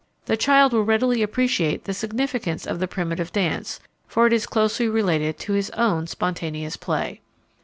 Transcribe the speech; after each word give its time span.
The 0.25 0.35
child 0.35 0.73
will 0.73 0.83
readily 0.83 1.21
appreciate 1.21 1.83
the 1.83 1.93
significance 1.93 2.65
of 2.65 2.79
the 2.79 2.87
primitive 2.87 3.31
dance, 3.31 3.79
for 4.07 4.25
it 4.25 4.33
is 4.33 4.47
closely 4.47 4.87
related 4.87 5.37
to 5.41 5.53
his 5.53 5.69
own 5.77 6.07
spontaneous 6.07 6.75
play. 6.75 7.21